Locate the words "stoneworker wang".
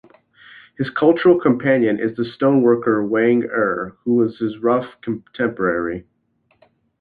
2.23-3.43